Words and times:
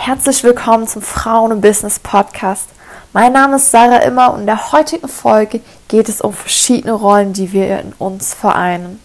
Herzlich 0.00 0.44
willkommen 0.44 0.86
zum 0.86 1.02
Frauen 1.02 1.50
und 1.50 1.60
Business 1.60 1.98
Podcast. 1.98 2.68
Mein 3.12 3.32
Name 3.32 3.56
ist 3.56 3.72
Sarah 3.72 3.98
Immer 3.98 4.32
und 4.32 4.40
in 4.40 4.46
der 4.46 4.70
heutigen 4.70 5.08
Folge 5.08 5.60
geht 5.88 6.08
es 6.08 6.20
um 6.20 6.32
verschiedene 6.32 6.92
Rollen, 6.92 7.32
die 7.32 7.52
wir 7.52 7.80
in 7.80 7.92
uns 7.98 8.32
vereinen. 8.32 9.00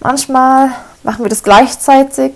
Manchmal 0.00 0.70
machen 1.02 1.26
wir 1.26 1.28
das 1.28 1.42
gleichzeitig, 1.42 2.32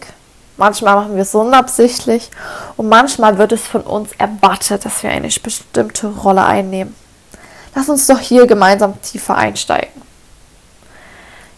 manchmal 0.59 0.97
machen 0.97 1.15
wir 1.15 1.23
es 1.23 1.35
unabsichtlich 1.35 2.31
und 2.77 2.91
manchmal 2.91 3.39
wird 3.39 3.53
es 3.53 3.67
von 3.67 3.81
uns 3.81 4.11
erwartet, 4.19 4.85
dass 4.85 5.03
wir 5.03 5.11
eine 5.11 5.29
bestimmte 5.43 6.09
Rolle 6.09 6.45
einnehmen. 6.45 6.95
Lass 7.75 7.89
uns 7.89 8.07
doch 8.07 8.21
hier 8.21 8.47
gemeinsam 8.47 9.01
tiefer 9.01 9.35
einsteigen. 9.35 10.03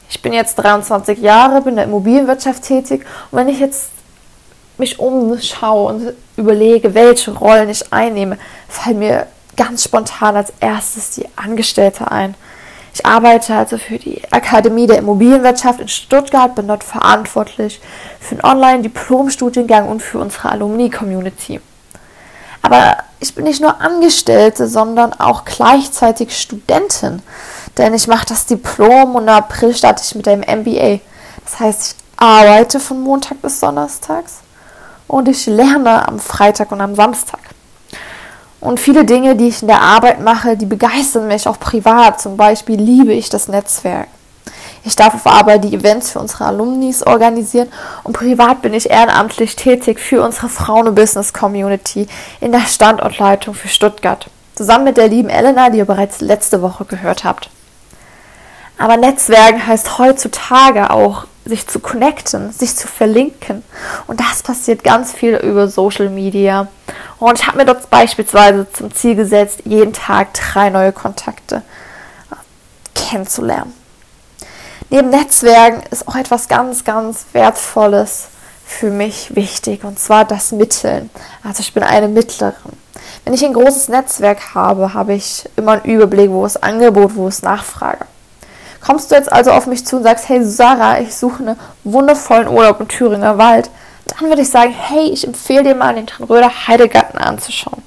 Ich 0.09 0.23
bin 0.23 0.33
jetzt 0.33 0.55
23 0.55 1.19
Jahre, 1.19 1.61
bin 1.61 1.70
in 1.70 1.77
der 1.77 1.84
Immobilienwirtschaft 1.87 2.62
tätig 2.62 3.05
und 3.33 3.39
wenn 3.39 3.48
ich 3.48 3.59
jetzt 3.59 3.91
mich 4.79 4.99
umschaue 4.99 5.93
und 5.93 6.13
überlege, 6.37 6.95
welche 6.95 7.33
Rollen 7.33 7.69
ich 7.69 7.93
einnehme, 7.93 8.39
fallen 8.69 8.99
mir 8.99 9.27
ganz 9.57 9.85
spontan 9.85 10.37
als 10.37 10.53
erstes 10.61 11.11
die 11.11 11.29
Angestellte 11.37 12.11
ein. 12.11 12.35
Ich 12.95 13.05
arbeite 13.05 13.55
also 13.55 13.79
für 13.79 13.98
die 13.98 14.23
Akademie 14.33 14.87
der 14.87 14.98
Immobilienwirtschaft 14.98 15.81
in 15.81 15.89
Stuttgart, 15.89 16.55
bin 16.55 16.69
dort 16.69 16.83
verantwortlich 16.83 17.81
für 18.20 18.33
einen 18.33 18.45
Online-Diplom-Studiengang 18.45 19.89
und 19.89 20.03
für 20.03 20.19
unsere 20.19 20.51
Alumni-Community. 20.51 21.61
Aber 22.63 22.97
ich 23.20 23.35
bin 23.35 23.45
nicht 23.45 23.61
nur 23.61 23.81
Angestellte, 23.81 24.69
sondern 24.69 25.13
auch 25.13 25.45
gleichzeitig 25.45 26.37
Studentin, 26.37 27.23
denn 27.77 27.95
ich 27.95 28.09
mache 28.09 28.27
das 28.27 28.47
Diplom 28.47 29.15
und 29.15 29.25
im 29.25 29.29
April 29.29 29.75
starte 29.75 30.03
ich 30.05 30.15
mit 30.15 30.27
einem 30.27 30.42
MBA. 30.42 31.01
Das 31.45 31.61
heißt, 31.61 31.97
ich 31.97 32.20
arbeite 32.20 32.81
von 32.81 33.01
Montag 33.01 33.41
bis 33.42 33.61
Donnerstags 33.61 34.41
und 35.09 35.27
ich 35.27 35.47
lerne 35.47 36.06
am 36.06 36.20
Freitag 36.20 36.70
und 36.70 36.81
am 36.81 36.95
Samstag. 36.95 37.41
Und 38.61 38.81
viele 38.81 39.05
Dinge, 39.05 39.37
die 39.37 39.48
ich 39.48 39.62
in 39.62 39.69
der 39.69 39.81
Arbeit 39.81 40.20
mache, 40.20 40.56
die 40.56 40.67
begeistern 40.67 41.28
mich 41.28 41.47
auch 41.47 41.59
privat. 41.59 42.20
Zum 42.20 42.37
Beispiel 42.37 42.81
liebe 42.81 43.12
ich 43.12 43.29
das 43.29 43.48
Netzwerk. 43.48 44.09
Ich 44.84 44.97
darf 44.97 45.14
auf 45.14 45.27
Arbeit 45.27 45.64
die 45.64 45.75
Events 45.75 46.12
für 46.12 46.20
unsere 46.20 46.47
Alumnis 46.47 47.03
organisieren 47.03 47.69
und 48.05 48.12
privat 48.12 48.62
bin 48.62 48.73
ich 48.75 48.91
ehrenamtlich 48.91 49.56
tätig 49.56 49.98
für 49.98 50.23
unsere 50.23 50.48
Frauen- 50.48 50.89
und 50.89 50.95
Business-Community 50.95 52.06
in 52.41 52.53
der 52.53 52.61
Standortleitung 52.61 53.55
für 53.55 53.69
Stuttgart. 53.69 54.31
Zusammen 54.55 54.84
mit 54.84 54.97
der 54.97 55.09
lieben 55.09 55.29
Elena, 55.29 55.70
die 55.70 55.79
ihr 55.79 55.84
bereits 55.84 56.20
letzte 56.20 56.62
Woche 56.62 56.84
gehört 56.84 57.25
habt. 57.25 57.51
Aber 58.79 58.97
Netzwerken 58.97 59.67
heißt 59.67 59.98
heutzutage 59.98 60.91
auch 60.91 61.25
sich 61.49 61.67
zu 61.67 61.81
connecten, 61.81 62.53
sich 62.53 62.77
zu 62.77 62.87
verlinken. 62.87 63.65
Und 64.07 64.21
das 64.21 64.43
passiert 64.43 64.85
ganz 64.85 65.13
viel 65.13 65.35
über 65.37 65.69
Social 65.69 66.11
Media. 66.11 66.69
Und 67.19 67.41
ich 67.41 67.47
habe 67.47 67.59
mir 67.59 67.65
dort 67.65 67.91
beispielsweise 67.91 68.71
zum 68.73 68.95
Ziel 68.95 69.17
gesetzt, 69.17 69.63
jeden 69.65 69.93
Tag 69.93 70.35
drei 70.35 70.71
neue 70.71 70.93
Kontakte 70.93 71.63
kennenzulernen. 72.95 73.73
Neben 74.91 75.11
Netzwerken 75.11 75.83
ist 75.91 76.07
auch 76.08 76.17
etwas 76.17 76.48
ganz, 76.48 76.85
ganz 76.85 77.27
Wertvolles 77.33 78.29
für 78.64 78.91
mich 78.91 79.35
wichtig, 79.35 79.85
und 79.85 79.98
zwar 79.98 80.25
das 80.25 80.53
Mitteln. 80.53 81.11
Also 81.42 81.61
ich 81.61 81.73
bin 81.73 81.83
eine 81.83 82.08
Mittlerin. 82.08 82.73
Wenn 83.25 83.35
ich 83.35 83.45
ein 83.45 83.55
großes 83.55 83.89
Netzwerk 83.89 84.55
habe, 84.55 84.95
habe 84.95 85.14
ich 85.14 85.48
immer 85.57 85.73
einen 85.73 85.85
Überblick, 85.85 86.31
wo 86.31 86.45
es 86.45 86.63
Angebot, 86.63 87.17
wo 87.17 87.29
es 87.29 87.42
Nachfrage. 87.42 88.07
Kommst 88.80 89.11
du 89.11 89.16
jetzt 89.16 89.33
also 89.33 89.50
auf 89.50 89.66
mich 89.66 89.84
zu 89.84 89.96
und 89.96 90.02
sagst, 90.02 90.28
hey 90.28 90.44
Sarah, 90.44 91.00
ich 91.00 91.14
suche 91.14 91.42
einen 91.42 91.58
wundervollen 91.84 92.48
Urlaub 92.48 92.80
im 92.80 92.89
Thüringer 92.89 93.39
Wald, 93.39 93.70
dann 94.06 94.28
würde 94.28 94.42
ich 94.42 94.50
sagen, 94.50 94.72
hey, 94.72 95.11
ich 95.11 95.27
empfehle 95.27 95.62
dir 95.62 95.74
mal 95.74 95.94
den 95.94 96.06
Tranröder 96.06 96.50
Heidegarten 96.66 97.18
anzuschauen. 97.18 97.83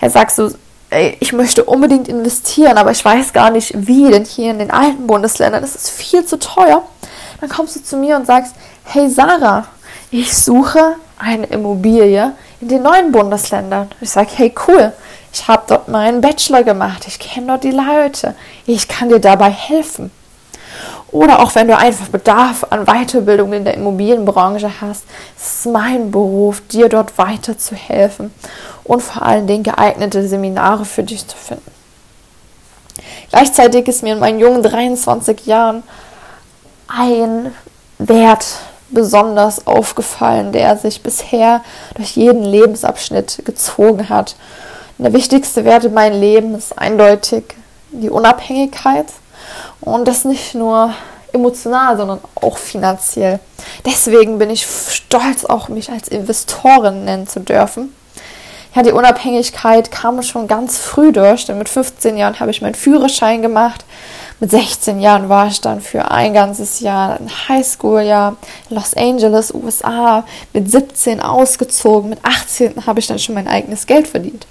Ja, 0.00 0.10
sagst 0.10 0.38
du, 0.38 0.50
ey, 0.90 1.16
ich 1.20 1.32
möchte 1.32 1.64
unbedingt 1.64 2.08
investieren, 2.08 2.76
aber 2.76 2.90
ich 2.90 3.04
weiß 3.04 3.32
gar 3.32 3.50
nicht 3.50 3.72
wie, 3.86 4.10
denn 4.10 4.24
hier 4.24 4.50
in 4.50 4.58
den 4.58 4.70
alten 4.70 5.06
Bundesländern 5.06 5.64
ist 5.64 5.76
es 5.76 5.90
viel 5.90 6.24
zu 6.24 6.38
teuer. 6.38 6.82
Dann 7.40 7.50
kommst 7.50 7.76
du 7.76 7.82
zu 7.82 7.96
mir 7.96 8.16
und 8.16 8.26
sagst, 8.26 8.54
hey 8.84 9.08
Sarah, 9.08 9.66
ich 10.10 10.36
suche 10.36 10.96
eine 11.18 11.46
Immobilie 11.46 12.32
in 12.60 12.68
den 12.68 12.82
neuen 12.82 13.12
Bundesländern. 13.12 13.90
Ich 14.00 14.10
sage, 14.10 14.28
hey 14.34 14.54
cool, 14.68 14.92
ich 15.34 15.48
habe 15.48 15.64
dort 15.66 15.88
meinen 15.88 16.20
Bachelor 16.20 16.62
gemacht, 16.62 17.06
ich 17.08 17.18
kenne 17.18 17.48
dort 17.48 17.64
die 17.64 17.72
Leute, 17.72 18.36
ich 18.66 18.86
kann 18.86 19.08
dir 19.08 19.18
dabei 19.18 19.50
helfen. 19.50 20.12
Oder 21.10 21.40
auch 21.40 21.54
wenn 21.56 21.66
du 21.66 21.76
einfach 21.76 22.08
Bedarf 22.08 22.66
an 22.70 22.86
Weiterbildung 22.86 23.52
in 23.52 23.64
der 23.64 23.74
Immobilienbranche 23.74 24.80
hast, 24.80 25.04
ist 25.36 25.58
es 25.58 25.64
mein 25.66 26.12
Beruf, 26.12 26.62
dir 26.68 26.88
dort 26.88 27.18
weiterzuhelfen 27.18 28.32
und 28.84 29.02
vor 29.02 29.22
allen 29.22 29.46
Dingen 29.48 29.64
geeignete 29.64 30.26
Seminare 30.26 30.84
für 30.84 31.02
dich 31.02 31.26
zu 31.26 31.36
finden. 31.36 31.70
Gleichzeitig 33.30 33.88
ist 33.88 34.04
mir 34.04 34.14
in 34.14 34.20
meinen 34.20 34.38
jungen 34.38 34.62
23 34.62 35.46
Jahren 35.46 35.82
ein 36.86 37.52
Wert 37.98 38.46
besonders 38.90 39.66
aufgefallen, 39.66 40.52
der 40.52 40.76
sich 40.76 41.02
bisher 41.02 41.62
durch 41.96 42.16
jeden 42.16 42.44
Lebensabschnitt 42.44 43.42
gezogen 43.44 44.08
hat 44.08 44.36
der 44.98 45.12
wichtigste 45.12 45.64
Wert 45.64 45.84
in 45.84 45.94
meinem 45.94 46.20
Leben 46.20 46.54
ist 46.54 46.78
eindeutig 46.78 47.44
die 47.90 48.10
Unabhängigkeit 48.10 49.06
und 49.80 50.06
das 50.06 50.24
nicht 50.24 50.54
nur 50.54 50.94
emotional, 51.32 51.96
sondern 51.96 52.20
auch 52.36 52.58
finanziell. 52.58 53.40
Deswegen 53.84 54.38
bin 54.38 54.50
ich 54.50 54.66
stolz, 54.66 55.44
auch 55.44 55.68
mich 55.68 55.90
als 55.90 56.08
Investorin 56.08 57.04
nennen 57.04 57.26
zu 57.26 57.40
dürfen. 57.40 57.94
Ja, 58.74 58.82
die 58.82 58.92
Unabhängigkeit 58.92 59.92
kam 59.92 60.20
schon 60.22 60.48
ganz 60.48 60.78
früh 60.78 61.12
durch, 61.12 61.46
denn 61.46 61.58
mit 61.58 61.68
15 61.68 62.16
Jahren 62.16 62.40
habe 62.40 62.50
ich 62.50 62.60
meinen 62.60 62.74
Führerschein 62.74 63.40
gemacht. 63.40 63.84
Mit 64.40 64.50
16 64.50 65.00
Jahren 65.00 65.28
war 65.28 65.46
ich 65.46 65.60
dann 65.60 65.80
für 65.80 66.10
ein 66.10 66.34
ganzes 66.34 66.80
Jahr 66.80 67.20
ein 67.20 67.30
Highschool-Jahr 67.48 68.36
in 68.68 68.76
Los 68.76 68.94
Angeles, 68.94 69.54
USA. 69.54 70.24
Mit 70.52 70.70
17 70.70 71.20
ausgezogen. 71.20 72.10
Mit 72.10 72.18
18 72.24 72.84
habe 72.84 72.98
ich 72.98 73.06
dann 73.06 73.20
schon 73.20 73.36
mein 73.36 73.46
eigenes 73.46 73.86
Geld 73.86 74.08
verdient. 74.08 74.44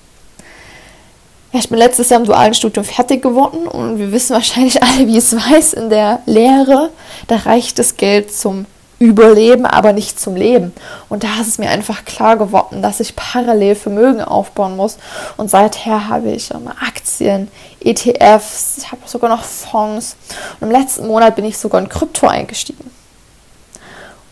Ja, 1.54 1.60
ich 1.60 1.70
bin 1.70 1.78
letztes 1.78 2.10
Jahr 2.10 2.20
im 2.20 2.26
dualen 2.26 2.56
Studium 2.56 2.84
fertig 2.84 3.22
geworden 3.22 3.68
und 3.68 4.00
wir 4.00 4.12
wissen 4.12 4.34
wahrscheinlich 4.34 4.82
alle, 4.82 5.06
wie 5.06 5.18
es 5.18 5.36
weiß, 5.36 5.74
in 5.74 5.92
der 5.92 6.20
Lehre, 6.26 6.90
da 7.28 7.36
reicht 7.36 7.78
das 7.78 7.96
Geld 7.96 8.34
zum 8.34 8.66
Überleben, 8.98 9.68
aber 9.68 9.94
nicht 9.94 10.20
zum 10.20 10.36
Leben. 10.36 10.74
Und 11.10 11.24
da 11.24 11.28
ist 11.40 11.48
es 11.48 11.58
mir 11.60 11.70
einfach 11.70 12.06
klar 12.06 12.38
geworden, 12.38 12.82
dass 12.82 13.00
ich 13.00 13.16
parallel 13.16 13.76
Vermögen 13.76 14.22
aufbauen 14.22 14.76
muss. 14.76 14.98
Und 15.38 15.52
seither 15.52 16.10
habe 16.10 16.32
ich 16.32 16.50
Aktien, 16.56 17.52
ETFs, 17.82 18.80
ich 18.80 18.92
habe 18.92 19.02
sogar 19.06 19.30
noch 19.30 19.44
Fonds. 19.44 20.16
Und 20.60 20.70
im 20.70 20.72
letzten 20.72 21.06
Monat 21.06 21.36
bin 21.36 21.46
ich 21.46 21.60
sogar 21.60 21.82
in 21.82 21.90
Krypto 21.90 22.26
eingestiegen. 22.26 22.90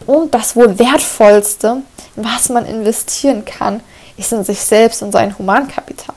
Und 0.07 0.33
das 0.33 0.55
wohl 0.55 0.79
wertvollste, 0.79 1.83
was 2.15 2.49
man 2.49 2.65
investieren 2.65 3.45
kann, 3.45 3.81
ist 4.17 4.33
in 4.33 4.43
sich 4.43 4.59
selbst 4.59 5.03
und 5.03 5.11
sein 5.11 5.37
Humankapital. 5.37 6.15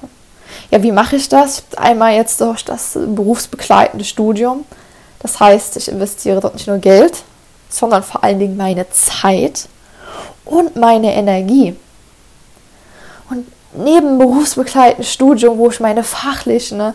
Ja, 0.75 0.83
wie 0.83 0.91
mache 0.91 1.15
ich 1.15 1.29
das? 1.29 1.63
Einmal 1.77 2.17
jetzt 2.17 2.41
durch 2.41 2.65
das 2.65 2.99
berufsbegleitende 3.07 4.05
Studium. 4.05 4.65
Das 5.21 5.39
heißt, 5.39 5.77
ich 5.77 5.87
investiere 5.87 6.41
dort 6.41 6.55
nicht 6.55 6.67
nur 6.67 6.79
Geld, 6.79 7.23
sondern 7.69 8.03
vor 8.03 8.25
allen 8.25 8.41
Dingen 8.41 8.57
meine 8.57 8.91
Zeit 8.91 9.69
und 10.45 10.75
meine 10.75 11.15
Energie. 11.15 11.77
Und 13.31 13.47
neben 13.73 14.19
berufsbegleitendem 14.19 15.05
Studium, 15.05 15.59
wo 15.59 15.71
ich 15.71 15.79
meine 15.79 16.03
fachliche 16.03 16.75
ne, 16.75 16.95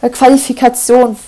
Qualifikation 0.00 1.18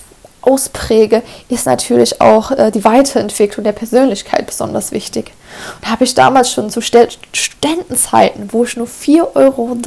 auspräge, 0.41 1.21
ist 1.49 1.67
natürlich 1.67 2.19
auch 2.19 2.49
äh, 2.49 2.71
die 2.71 2.83
Weiterentwicklung 2.83 3.63
der 3.63 3.73
Persönlichkeit 3.73 4.47
besonders 4.47 4.91
wichtig. 4.91 5.33
Und 5.81 5.91
habe 5.91 6.05
ich 6.05 6.15
damals 6.15 6.51
schon 6.51 6.71
zu 6.71 6.81
Studentenzeiten, 6.81 8.51
wo 8.51 8.63
ich 8.63 8.75
nur 8.75 8.87
4,03 8.87 9.35
Euro 9.35 9.77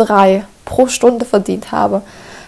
pro 0.69 0.87
Stunde 0.87 1.25
verdient 1.25 1.73
habe, 1.73 2.03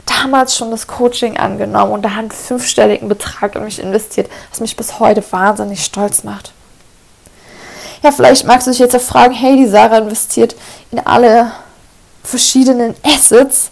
damals 0.04 0.54
schon 0.54 0.70
das 0.70 0.86
Coaching 0.86 1.38
angenommen 1.38 1.92
und 1.92 2.02
da 2.02 2.10
einen 2.10 2.30
fünfstelligen 2.30 3.08
Betrag 3.08 3.56
in 3.56 3.64
mich 3.64 3.80
investiert, 3.80 4.30
was 4.50 4.60
mich 4.60 4.76
bis 4.76 5.00
heute 5.00 5.24
wahnsinnig 5.30 5.84
stolz 5.84 6.22
macht. 6.22 6.52
Ja, 8.02 8.12
vielleicht 8.12 8.46
magst 8.46 8.66
du 8.66 8.70
dich 8.70 8.80
jetzt 8.80 8.94
auch 8.94 9.00
fragen, 9.00 9.34
hey, 9.34 9.56
die 9.56 9.66
Sarah 9.66 9.98
investiert 9.98 10.54
in 10.90 11.00
alle 11.00 11.52
verschiedenen 12.22 12.94
Assets, 13.02 13.70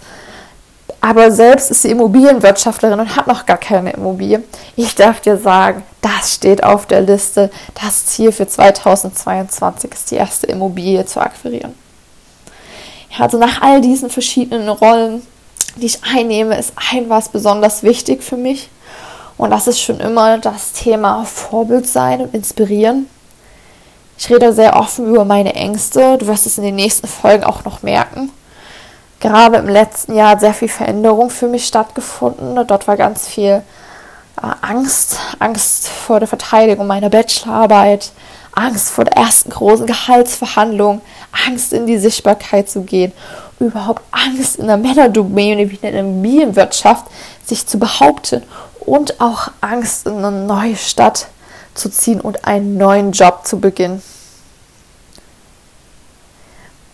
aber 1.00 1.30
selbst 1.30 1.70
ist 1.70 1.82
sie 1.82 1.90
Immobilienwirtschaftlerin 1.90 3.00
und 3.00 3.16
hat 3.16 3.26
noch 3.26 3.46
gar 3.46 3.58
keine 3.58 3.92
Immobilie. 3.92 4.42
Ich 4.76 4.94
darf 4.94 5.20
dir 5.20 5.36
sagen, 5.36 5.82
das 6.00 6.34
steht 6.34 6.64
auf 6.64 6.86
der 6.86 7.02
Liste. 7.02 7.50
Das 7.80 8.06
Ziel 8.06 8.32
für 8.32 8.48
2022 8.48 9.92
ist 9.92 10.10
die 10.10 10.16
erste 10.16 10.46
Immobilie 10.46 11.04
zu 11.06 11.20
akquirieren. 11.20 11.74
Ja, 13.10 13.24
also 13.24 13.38
nach 13.38 13.62
all 13.62 13.80
diesen 13.80 14.10
verschiedenen 14.10 14.68
Rollen, 14.68 15.22
die 15.76 15.86
ich 15.86 16.00
einnehme, 16.04 16.58
ist 16.58 16.72
ein 16.92 17.08
was 17.08 17.28
besonders 17.28 17.82
wichtig 17.82 18.22
für 18.22 18.36
mich. 18.36 18.68
Und 19.36 19.50
das 19.50 19.68
ist 19.68 19.80
schon 19.80 20.00
immer 20.00 20.38
das 20.38 20.72
Thema 20.72 21.24
Vorbild 21.24 21.86
sein 21.86 22.20
und 22.20 22.34
inspirieren. 22.34 23.08
Ich 24.18 24.28
rede 24.30 24.52
sehr 24.52 24.76
offen 24.76 25.06
über 25.06 25.24
meine 25.24 25.54
Ängste. 25.54 26.18
Du 26.18 26.26
wirst 26.26 26.44
es 26.44 26.58
in 26.58 26.64
den 26.64 26.74
nächsten 26.74 27.06
Folgen 27.06 27.44
auch 27.44 27.64
noch 27.64 27.82
merken. 27.82 28.32
Gerade 29.20 29.58
im 29.58 29.68
letzten 29.68 30.14
Jahr 30.14 30.30
hat 30.30 30.40
sehr 30.40 30.54
viel 30.54 30.68
Veränderung 30.68 31.30
für 31.30 31.46
mich 31.46 31.66
stattgefunden. 31.66 32.66
Dort 32.66 32.88
war 32.88 32.96
ganz 32.96 33.28
viel 33.28 33.62
äh, 34.42 34.46
Angst, 34.60 35.18
Angst 35.38 35.88
vor 35.88 36.18
der 36.18 36.28
Verteidigung 36.28 36.86
meiner 36.86 37.10
Bachelorarbeit, 37.10 38.10
Angst 38.52 38.90
vor 38.90 39.04
der 39.04 39.16
ersten 39.16 39.50
großen 39.50 39.86
Gehaltsverhandlung, 39.86 41.00
Angst 41.46 41.72
in 41.72 41.86
die 41.86 41.98
Sichtbarkeit 41.98 42.68
zu 42.68 42.82
gehen, 42.82 43.12
überhaupt 43.60 44.02
Angst 44.10 44.56
in 44.56 44.66
der 44.66 44.76
Männerdomäne 44.76 45.70
wie 45.70 45.76
in 45.76 45.92
der 45.92 46.00
Immobilienwirtschaft 46.00 47.06
sich 47.44 47.66
zu 47.66 47.78
behaupten 47.78 48.42
und 48.80 49.20
auch 49.20 49.50
Angst 49.60 50.06
in 50.06 50.24
eine 50.24 50.46
neue 50.46 50.76
Stadt 50.76 51.28
zu 51.74 51.90
ziehen 51.90 52.20
und 52.20 52.44
einen 52.44 52.76
neuen 52.76 53.12
Job 53.12 53.46
zu 53.46 53.60
beginnen. 53.60 54.02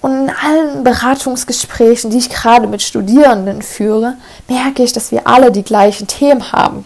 Und 0.01 0.29
in 0.29 0.31
allen 0.31 0.85
Beratungsgesprächen, 0.85 2.11
die 2.11 2.19
ich 2.19 2.29
gerade 2.29 2.67
mit 2.67 2.83
Studierenden 2.83 3.63
führe, 3.63 4.17
merke 4.49 4.83
ich, 4.83 4.93
dass 4.93 5.13
wir 5.13 5.27
alle 5.27 5.51
die 5.51 5.63
gleichen 5.63 6.07
Themen 6.07 6.53
haben. 6.53 6.85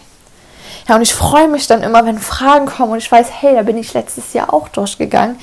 Ja, 0.89 0.95
und 0.95 1.03
ich 1.03 1.13
freue 1.13 1.47
mich 1.47 1.67
dann 1.67 1.83
immer, 1.83 2.03
wenn 2.07 2.17
Fragen 2.17 2.65
kommen 2.65 2.93
und 2.93 2.97
ich 2.97 3.11
weiß, 3.11 3.27
hey, 3.41 3.53
da 3.53 3.61
bin 3.61 3.77
ich 3.77 3.93
letztes 3.93 4.33
Jahr 4.33 4.51
auch 4.51 4.69
durchgegangen. 4.69 5.37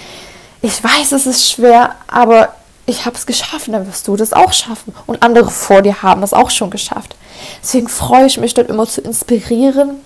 Ich 0.60 0.82
weiß, 0.82 1.12
es 1.12 1.24
ist 1.24 1.48
schwer, 1.48 1.94
aber 2.08 2.48
ich 2.84 3.06
habe 3.06 3.14
es 3.14 3.26
geschafft, 3.26 3.68
dann 3.68 3.86
wirst 3.86 4.08
du 4.08 4.16
das 4.16 4.32
auch 4.32 4.52
schaffen. 4.52 4.92
Und 5.06 5.22
andere 5.22 5.48
vor 5.48 5.82
dir 5.82 6.02
haben 6.02 6.24
es 6.24 6.32
auch 6.32 6.50
schon 6.50 6.70
geschafft. 6.70 7.14
Deswegen 7.62 7.86
freue 7.86 8.26
ich 8.26 8.38
mich 8.38 8.54
dort 8.54 8.68
immer 8.68 8.86
zu 8.86 9.00
inspirieren, 9.02 10.00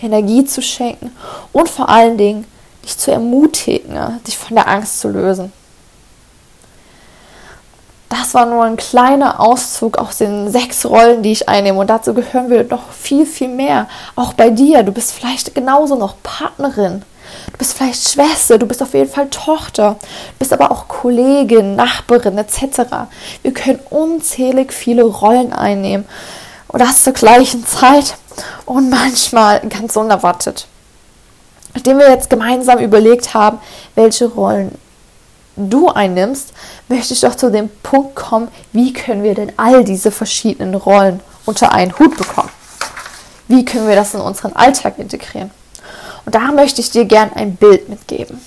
Energie 0.00 0.44
zu 0.44 0.62
schenken 0.62 1.10
und 1.52 1.68
vor 1.68 1.88
allen 1.88 2.16
Dingen 2.16 2.46
dich 2.84 2.96
zu 2.96 3.10
ermutigen, 3.10 3.92
ne, 3.92 4.20
dich 4.24 4.38
von 4.38 4.54
der 4.54 4.68
Angst 4.68 5.00
zu 5.00 5.08
lösen. 5.08 5.52
Das 8.10 8.34
war 8.34 8.44
nur 8.44 8.64
ein 8.64 8.76
kleiner 8.76 9.38
Auszug 9.38 9.96
aus 9.96 10.18
den 10.18 10.50
sechs 10.50 10.84
Rollen, 10.84 11.22
die 11.22 11.30
ich 11.30 11.48
einnehme. 11.48 11.78
Und 11.78 11.88
dazu 11.88 12.12
gehören 12.12 12.50
wir 12.50 12.64
noch 12.64 12.90
viel, 12.90 13.24
viel 13.24 13.48
mehr. 13.48 13.86
Auch 14.16 14.32
bei 14.32 14.50
dir. 14.50 14.82
Du 14.82 14.90
bist 14.90 15.12
vielleicht 15.12 15.54
genauso 15.54 15.94
noch 15.94 16.16
Partnerin. 16.24 17.02
Du 17.52 17.58
bist 17.58 17.74
vielleicht 17.74 18.08
Schwester, 18.08 18.58
du 18.58 18.66
bist 18.66 18.82
auf 18.82 18.92
jeden 18.94 19.08
Fall 19.08 19.28
Tochter, 19.28 19.96
du 20.00 20.38
bist 20.40 20.52
aber 20.52 20.72
auch 20.72 20.88
Kollegin, 20.88 21.76
Nachbarin 21.76 22.36
etc. 22.38 22.80
Wir 23.42 23.52
können 23.52 23.78
unzählig 23.88 24.72
viele 24.72 25.04
Rollen 25.04 25.52
einnehmen 25.52 26.06
und 26.66 26.80
das 26.80 27.04
zur 27.04 27.12
gleichen 27.12 27.64
Zeit 27.64 28.16
und 28.66 28.90
manchmal 28.90 29.60
ganz 29.60 29.94
unerwartet. 29.94 30.66
Nachdem 31.74 31.98
wir 31.98 32.10
jetzt 32.10 32.30
gemeinsam 32.30 32.80
überlegt 32.80 33.32
haben, 33.32 33.60
welche 33.94 34.26
Rollen 34.26 34.76
du 35.56 35.88
einnimmst, 35.88 36.52
möchte 36.90 37.14
ich 37.14 37.20
doch 37.20 37.36
zu 37.36 37.50
dem 37.50 37.70
Punkt 37.82 38.16
kommen, 38.16 38.48
wie 38.72 38.92
können 38.92 39.22
wir 39.22 39.34
denn 39.34 39.52
all 39.56 39.84
diese 39.84 40.10
verschiedenen 40.10 40.74
Rollen 40.74 41.20
unter 41.46 41.72
einen 41.72 41.96
Hut 41.98 42.16
bekommen? 42.16 42.50
Wie 43.48 43.64
können 43.64 43.88
wir 43.88 43.94
das 43.94 44.12
in 44.14 44.20
unseren 44.20 44.54
Alltag 44.54 44.98
integrieren? 44.98 45.50
Und 46.26 46.34
da 46.34 46.52
möchte 46.52 46.80
ich 46.80 46.90
dir 46.90 47.04
gern 47.04 47.32
ein 47.34 47.56
Bild 47.56 47.88
mitgeben. 47.88 48.40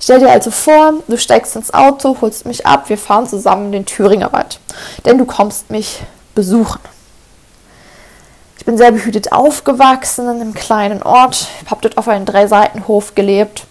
Stell 0.00 0.20
dir 0.20 0.30
also 0.30 0.50
vor, 0.50 0.94
du 1.06 1.18
steigst 1.18 1.54
ins 1.54 1.72
Auto, 1.74 2.16
holst 2.20 2.46
mich 2.46 2.66
ab, 2.66 2.88
wir 2.88 2.98
fahren 2.98 3.26
zusammen 3.26 3.66
in 3.66 3.72
den 3.72 3.86
Thüringer 3.86 4.32
Wald, 4.32 4.58
denn 5.04 5.18
du 5.18 5.24
kommst 5.24 5.70
mich 5.70 6.00
besuchen. 6.34 6.80
Ich 8.58 8.64
bin 8.64 8.78
sehr 8.78 8.92
behütet 8.92 9.32
aufgewachsen 9.32 10.28
in 10.28 10.40
einem 10.40 10.54
kleinen 10.54 11.02
Ort. 11.02 11.46
Ich 11.62 11.70
habe 11.70 11.80
dort 11.82 11.98
auf 11.98 12.08
einem 12.08 12.26
Drei-Seiten-Hof 12.26 13.14
gelebt. 13.14 13.67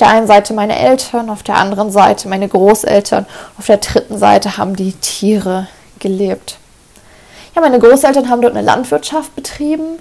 Der 0.00 0.08
einen 0.08 0.26
Seite 0.26 0.54
meine 0.54 0.78
Eltern, 0.78 1.28
auf 1.28 1.42
der 1.42 1.56
anderen 1.56 1.90
Seite 1.90 2.28
meine 2.28 2.48
Großeltern, 2.48 3.26
auf 3.58 3.66
der 3.66 3.76
dritten 3.76 4.18
Seite 4.18 4.56
haben 4.56 4.74
die 4.74 4.92
Tiere 4.92 5.68
gelebt. 5.98 6.56
Ja, 7.54 7.60
meine 7.60 7.78
Großeltern 7.78 8.30
haben 8.30 8.40
dort 8.40 8.56
eine 8.56 8.64
Landwirtschaft 8.64 9.36
betrieben, 9.36 9.98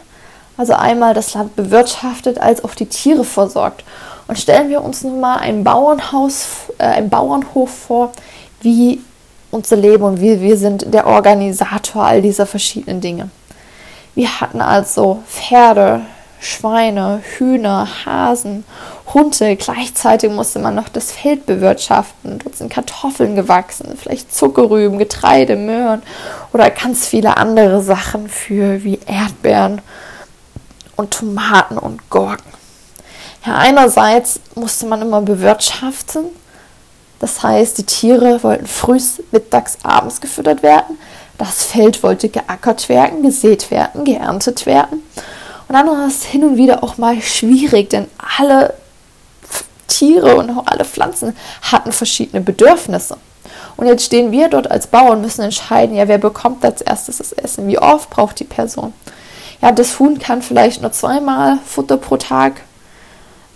also 0.55 0.73
einmal 0.73 1.13
das 1.13 1.33
Land 1.33 1.55
bewirtschaftet, 1.55 2.39
als 2.39 2.63
auch 2.63 2.75
die 2.75 2.85
Tiere 2.85 3.25
versorgt. 3.25 3.83
Und 4.27 4.39
stellen 4.39 4.69
wir 4.69 4.83
uns 4.83 5.03
nun 5.03 5.19
mal 5.19 5.37
ein 5.37 5.63
Bauernhaus, 5.63 6.47
äh, 6.77 6.85
ein 6.85 7.09
Bauernhof 7.09 7.69
vor, 7.69 8.11
wie 8.61 9.01
unser 9.51 9.75
Leben 9.75 10.03
und 10.03 10.21
wie 10.21 10.39
wir 10.39 10.55
sind 10.57 10.93
der 10.93 11.07
Organisator 11.07 12.03
all 12.03 12.21
dieser 12.21 12.45
verschiedenen 12.45 13.01
Dinge. 13.01 13.29
Wir 14.15 14.39
hatten 14.39 14.61
also 14.61 15.23
Pferde, 15.27 16.01
Schweine, 16.39 17.21
Hühner, 17.37 17.87
Hasen, 18.05 18.63
Hunde. 19.13 19.55
Gleichzeitig 19.55 20.31
musste 20.31 20.59
man 20.59 20.75
noch 20.75 20.89
das 20.89 21.11
Feld 21.11 21.45
bewirtschaften. 21.45 22.39
Dort 22.39 22.55
sind 22.55 22.71
Kartoffeln 22.71 23.35
gewachsen, 23.35 23.97
vielleicht 24.01 24.33
Zuckerrüben, 24.33 24.97
Getreide, 24.99 25.55
Möhren 25.55 26.01
oder 26.53 26.69
ganz 26.69 27.07
viele 27.07 27.37
andere 27.37 27.81
Sachen 27.81 28.29
für 28.29 28.83
wie 28.83 28.99
Erdbeeren 29.05 29.81
und 30.95 31.11
Tomaten 31.11 31.77
und 31.77 32.09
Gurken. 32.09 32.51
Ja, 33.45 33.55
einerseits 33.55 34.39
musste 34.55 34.85
man 34.85 35.01
immer 35.01 35.21
bewirtschaften. 35.21 36.25
Das 37.19 37.43
heißt, 37.43 37.77
die 37.77 37.85
Tiere 37.85 38.43
wollten 38.43 38.67
früh, 38.67 38.99
mittags, 39.31 39.77
abends 39.83 40.21
gefüttert 40.21 40.63
werden. 40.63 40.97
Das 41.37 41.65
Feld 41.65 42.03
wollte 42.03 42.29
geackert 42.29 42.89
werden, 42.89 43.23
gesät 43.23 43.71
werden, 43.71 44.03
geerntet 44.03 44.65
werden. 44.65 45.03
Und 45.69 45.75
dann 45.75 45.87
war 45.87 46.07
es 46.07 46.25
hin 46.25 46.43
und 46.43 46.57
wieder 46.57 46.83
auch 46.83 46.97
mal 46.97 47.21
schwierig, 47.21 47.91
denn 47.91 48.07
alle 48.39 48.73
Tiere 49.87 50.35
und 50.35 50.49
auch 50.49 50.65
alle 50.65 50.83
Pflanzen 50.83 51.37
hatten 51.61 51.91
verschiedene 51.91 52.41
Bedürfnisse. 52.41 53.17
Und 53.77 53.85
jetzt 53.85 54.03
stehen 54.03 54.31
wir 54.31 54.49
dort 54.49 54.69
als 54.71 54.87
Bauern, 54.87 55.21
müssen 55.21 55.43
entscheiden, 55.43 55.95
ja, 55.95 56.07
wer 56.07 56.17
bekommt 56.17 56.65
als 56.65 56.81
erstes 56.81 57.19
das 57.19 57.33
Essen, 57.33 57.67
wie 57.67 57.77
oft 57.77 58.09
braucht 58.09 58.39
die 58.39 58.45
Person. 58.45 58.93
Ja, 59.61 59.71
das 59.71 59.99
Huhn 59.99 60.17
kann 60.17 60.41
vielleicht 60.41 60.81
nur 60.81 60.91
zweimal 60.91 61.59
Futter 61.65 61.97
pro 61.97 62.17
Tag 62.17 62.61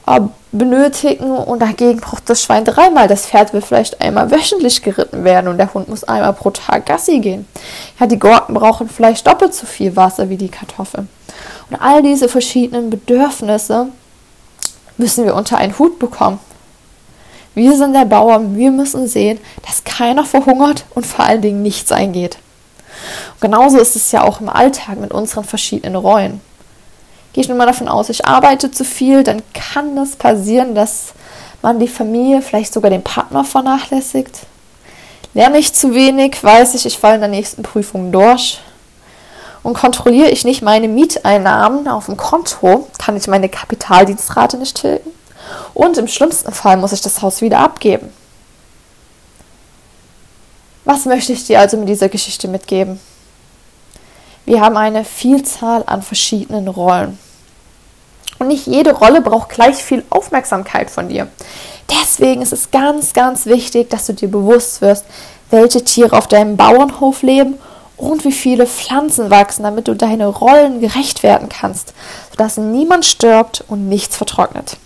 äh, 0.06 0.20
benötigen 0.52 1.32
und 1.32 1.64
dagegen 1.64 2.00
braucht 2.00 2.30
das 2.30 2.44
Schwein 2.44 2.64
dreimal. 2.64 3.08
Das 3.08 3.26
Pferd 3.26 3.54
will 3.54 3.62
vielleicht 3.62 4.02
einmal 4.02 4.30
wöchentlich 4.30 4.84
geritten 4.84 5.24
werden 5.24 5.48
und 5.48 5.58
der 5.58 5.74
Hund 5.74 5.90
muss 5.90 6.04
einmal 6.04 6.34
pro 6.34 6.52
Tag 6.52 6.86
Gassi 6.86 7.20
gehen. 7.22 7.48
Ja, 8.00 8.06
die 8.06 8.20
Gurken 8.20 8.54
brauchen 8.54 8.88
vielleicht 8.88 9.26
doppelt 9.26 9.56
so 9.56 9.66
viel 9.66 9.96
Wasser 9.96 10.30
wie 10.30 10.38
die 10.38 10.50
Kartoffeln. 10.50 11.10
Und 11.70 11.78
all 11.78 12.02
diese 12.04 12.30
verschiedenen 12.30 12.90
Bedürfnisse 12.90 13.88
müssen 14.98 15.26
wir 15.26 15.36
unter 15.36 15.58
einen 15.58 15.78
Hut 15.80 16.00
bekommen. 16.00 16.40
Wir 17.56 17.78
sind 17.78 17.94
der 17.94 18.06
Bauer, 18.06 18.42
wir 18.56 18.72
müssen 18.72 19.08
sehen, 19.08 19.40
dass 19.66 19.84
keiner 19.84 20.26
verhungert 20.26 20.86
und 20.96 21.06
vor 21.06 21.26
allen 21.26 21.42
Dingen 21.42 21.62
nichts 21.62 21.92
eingeht. 21.92 22.38
Und 23.34 23.42
genauso 23.42 23.78
ist 23.78 23.96
es 23.96 24.12
ja 24.12 24.24
auch 24.24 24.42
im 24.42 24.50
Alltag 24.50 25.00
mit 25.00 25.12
unseren 25.12 25.44
verschiedenen 25.44 25.96
Rollen. 25.96 26.42
Gehe 27.34 27.44
ich 27.44 27.50
nun 27.50 27.58
mal 27.58 27.66
davon 27.66 27.88
aus, 27.88 28.10
ich 28.10 28.26
arbeite 28.26 28.72
zu 28.72 28.84
viel, 28.84 29.24
dann 29.24 29.42
kann 29.54 29.98
es 29.98 30.16
passieren, 30.16 30.76
dass 30.76 31.14
man 31.62 31.80
die 31.80 31.88
Familie, 31.88 32.42
vielleicht 32.42 32.74
sogar 32.74 32.92
den 32.92 33.04
Partner 33.04 33.44
vernachlässigt. 33.44 34.42
Lerne 35.34 35.58
ich 35.58 35.74
zu 35.74 35.96
wenig, 35.96 36.44
weiß 36.44 36.76
ich, 36.76 36.86
ich 36.86 36.98
falle 36.98 37.16
in 37.16 37.22
der 37.22 37.30
nächsten 37.30 37.64
Prüfung 37.64 38.12
durch. 38.12 38.60
Und 39.64 39.76
kontrolliere 39.76 40.30
ich 40.30 40.44
nicht 40.44 40.62
meine 40.62 40.90
Mieteinnahmen 40.90 41.88
auf 41.88 42.06
dem 42.08 42.18
Konto, 42.18 42.88
kann 43.00 43.16
ich 43.16 43.28
meine 43.28 43.48
Kapitaldienstrate 43.48 44.58
nicht 44.58 44.76
tilgen. 44.76 45.10
Und 45.74 45.98
im 45.98 46.08
schlimmsten 46.08 46.52
Fall 46.52 46.78
muss 46.78 46.92
ich 46.92 47.02
das 47.02 47.22
Haus 47.22 47.42
wieder 47.42 47.60
abgeben. 47.60 48.12
Was 50.86 51.06
möchte 51.06 51.32
ich 51.32 51.46
dir 51.46 51.62
also 51.62 51.78
mit 51.78 51.88
dieser 51.88 52.10
Geschichte 52.10 52.50
mitgeben? 52.50 53.00
Wir 54.46 54.60
haben 54.60 54.76
eine 54.76 55.06
Vielzahl 55.06 55.84
an 55.86 56.02
verschiedenen 56.02 56.68
Rollen. 56.68 57.18
Und 58.40 58.50
nicht 58.50 58.68
jede 58.68 58.94
Rolle 58.94 59.22
braucht 59.22 59.50
gleich 59.50 59.78
viel 59.78 60.04
Aufmerksamkeit 60.10 60.90
von 60.90 61.08
dir. 61.08 61.30
Deswegen 61.90 62.42
ist 62.42 62.52
es 62.52 62.70
ganz, 62.72 63.14
ganz 63.14 63.46
wichtig, 63.46 63.90
dass 63.90 64.08
du 64.08 64.14
dir 64.14 64.30
bewusst 64.30 64.82
wirst, 64.82 65.06
welche 65.50 65.86
Tiere 65.86 66.18
auf 66.18 66.28
deinem 66.28 66.58
Bauernhof 66.58 67.22
leben 67.22 67.58
und 68.04 68.26
wie 68.26 68.32
viele 68.32 68.68
Pflanzen 68.68 69.30
wachsen, 69.30 69.64
damit 69.64 69.88
du 69.88 69.96
deine 69.96 70.28
Rollen 70.28 70.82
gerecht 70.82 71.24
werden 71.24 71.50
kannst, 71.50 71.94
sodass 72.32 72.58
niemand 72.58 73.06
stirbt 73.06 73.64
und 73.68 73.90
nichts 73.90 74.18
vertrocknet. 74.18 74.78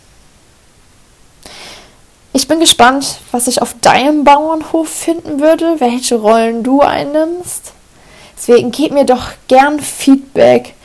Ich 2.33 2.47
bin 2.47 2.59
gespannt, 2.59 3.19
was 3.31 3.47
ich 3.47 3.61
auf 3.61 3.75
deinem 3.81 4.23
Bauernhof 4.23 4.87
finden 4.87 5.39
würde, 5.39 5.79
welche 5.79 6.15
Rollen 6.15 6.61
du 6.61 6.81
einnimmst. 6.81 7.73
Deswegen 8.37 8.69
gib 8.71 8.91
mir 8.91 9.05
doch 9.05 9.31
gern 9.47 9.79
Feedback, 9.79 10.75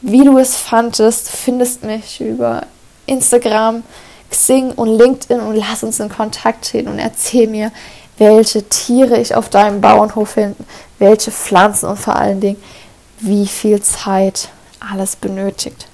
wie 0.00 0.24
du 0.24 0.38
es 0.38 0.56
fandest. 0.56 1.28
Findest 1.28 1.82
mich 1.82 2.20
über 2.20 2.62
Instagram, 3.06 3.82
Xing 4.30 4.70
und 4.72 4.96
LinkedIn 4.96 5.40
und 5.40 5.56
lass 5.56 5.82
uns 5.82 5.98
in 5.98 6.08
Kontakt 6.08 6.70
treten 6.70 6.88
und 6.88 7.00
erzähl 7.00 7.48
mir, 7.48 7.72
welche 8.18 8.62
Tiere 8.68 9.18
ich 9.18 9.34
auf 9.34 9.48
deinem 9.48 9.80
Bauernhof 9.80 10.30
finde, 10.30 10.56
welche 11.00 11.32
Pflanzen 11.32 11.88
und 11.88 11.98
vor 11.98 12.14
allen 12.14 12.40
Dingen, 12.40 12.62
wie 13.18 13.46
viel 13.46 13.82
Zeit 13.82 14.50
alles 14.78 15.16
benötigt. 15.16 15.88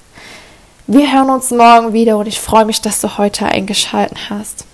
Wir 0.87 1.13
hören 1.13 1.31
uns 1.31 1.51
morgen 1.51 1.93
wieder 1.93 2.19
und 2.19 2.27
ich 2.29 2.41
freue 2.41 2.65
mich, 2.65 2.81
dass 2.81 3.01
du 3.01 3.17
heute 3.17 3.47
eingeschaltet 3.47 4.19
hast. 4.29 4.65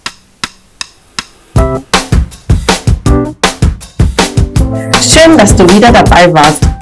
Schön, 5.00 5.36
dass 5.36 5.54
du 5.54 5.68
wieder 5.68 5.92
dabei 5.92 6.32
warst. 6.32 6.81